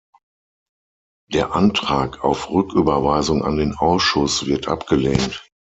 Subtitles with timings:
[1.31, 5.45] Der Antrag auf Rücküberweisung an den Ausschuss wird abgelehnt.